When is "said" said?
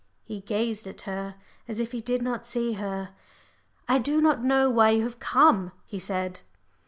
5.99-6.41